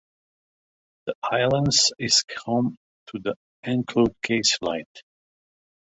The 1.05 1.13
island 1.21 1.73
is 1.99 2.23
home 2.43 2.79
to 3.09 3.19
the 3.19 3.35
Anclote 3.63 4.15
Keys 4.23 4.57
Light. 4.59 5.03